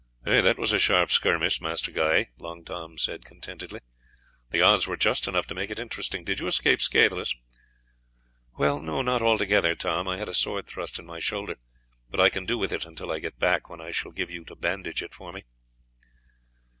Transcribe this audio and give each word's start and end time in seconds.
"That 0.23 0.57
was 0.57 0.73
a 0.73 0.79
sharp 0.79 1.11
skirmish, 1.11 1.61
Master 1.61 1.91
Guy," 1.91 2.29
Long 2.39 2.65
Tom 2.65 2.97
said 2.97 3.23
contentedly; 3.23 3.81
"the 4.49 4.59
odds 4.59 4.87
were 4.87 4.97
just 4.97 5.27
enough 5.27 5.45
to 5.45 5.53
make 5.53 5.69
it 5.69 5.77
interesting. 5.79 6.23
Did 6.23 6.39
you 6.39 6.47
escape 6.47 6.79
scatheless?" 6.81 7.35
"Not 8.57 9.21
altogether, 9.21 9.75
Tom, 9.75 10.07
I 10.07 10.17
had 10.17 10.27
a 10.27 10.33
sword 10.33 10.65
thrust 10.65 10.97
in 10.97 11.05
my 11.05 11.19
shoulder; 11.19 11.57
but 12.09 12.19
I 12.19 12.29
can 12.29 12.45
do 12.47 12.57
with 12.57 12.71
it 12.71 12.83
until 12.83 13.11
I 13.11 13.19
get 13.19 13.37
back, 13.37 13.69
when 13.69 13.79
I 13.79 13.93
will 14.03 14.11
get 14.11 14.31
you 14.31 14.43
to 14.45 14.55
bandage 14.55 15.03
it 15.03 15.13
for 15.13 15.31
me." 15.31 15.43